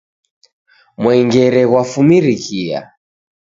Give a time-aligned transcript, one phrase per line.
[1.01, 2.79] Mwengere ghwafumirikia.